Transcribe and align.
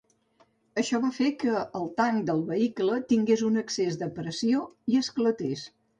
Això 0.83 0.99
va 1.03 1.11
fer 1.17 1.27
que 1.43 1.59
el 1.81 1.85
tanc 2.01 2.25
del 2.29 2.41
vehicle 2.49 2.97
tingués 3.13 3.47
un 3.51 3.63
excés 3.65 4.01
de 4.03 4.11
pressió 4.17 4.65
i 4.95 4.99
esclatés. 5.03 5.69